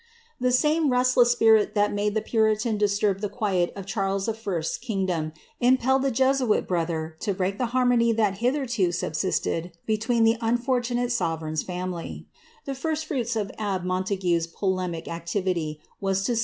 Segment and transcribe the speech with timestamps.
[0.41, 5.31] Tlie same restless spirit that made the puritan disturb the quiet of Churlcs L's kingdom,
[5.59, 11.11] impelled the Jesuit brother to break the hannooy that had hitherto subsisted between the unfortunate
[11.11, 12.25] sovereign's fiuniif*
[12.65, 16.39] The first fruits of abbe Montague's polemic activity was to suggest to * Evelyn's Works.